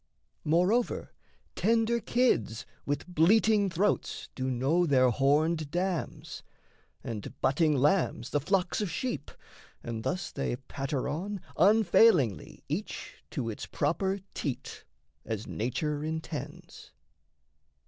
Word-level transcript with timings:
Moreover, 0.43 1.13
tender 1.53 1.99
kids 1.99 2.65
with 2.87 3.05
bleating 3.05 3.69
throats 3.69 4.29
Do 4.33 4.49
know 4.49 4.87
their 4.87 5.11
horned 5.11 5.69
dams, 5.69 6.41
and 7.03 7.39
butting 7.39 7.75
lambs 7.75 8.31
The 8.31 8.39
flocks 8.39 8.81
of 8.81 8.89
sheep, 8.89 9.29
and 9.83 10.01
thus 10.03 10.31
they 10.31 10.55
patter 10.55 11.07
on, 11.07 11.39
Unfailingly 11.55 12.63
each 12.67 13.21
to 13.29 13.47
its 13.47 13.67
proper 13.67 14.17
teat, 14.33 14.85
As 15.23 15.45
nature 15.45 16.03
intends. 16.03 16.93